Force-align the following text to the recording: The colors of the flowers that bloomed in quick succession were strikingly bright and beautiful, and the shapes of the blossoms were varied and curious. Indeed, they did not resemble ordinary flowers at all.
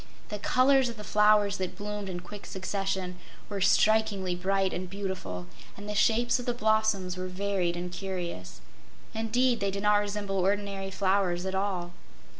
The 0.29 0.39
colors 0.39 0.89
of 0.89 0.97
the 0.97 1.03
flowers 1.03 1.57
that 1.57 1.75
bloomed 1.77 2.09
in 2.09 2.21
quick 2.21 2.47
succession 2.47 3.19
were 3.49 3.61
strikingly 3.61 4.33
bright 4.33 4.73
and 4.73 4.89
beautiful, 4.89 5.45
and 5.77 5.87
the 5.87 5.93
shapes 5.93 6.39
of 6.39 6.47
the 6.47 6.55
blossoms 6.55 7.17
were 7.17 7.27
varied 7.27 7.77
and 7.77 7.91
curious. 7.91 8.61
Indeed, 9.13 9.59
they 9.59 9.69
did 9.69 9.83
not 9.83 9.97
resemble 9.97 10.39
ordinary 10.39 10.89
flowers 10.89 11.45
at 11.45 11.53
all. 11.53 11.91